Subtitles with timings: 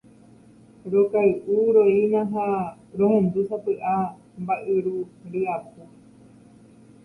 [0.91, 2.47] Rokay’uroína ha
[2.99, 3.95] rohendu sapy’a
[4.41, 5.81] mba’yru ryapu.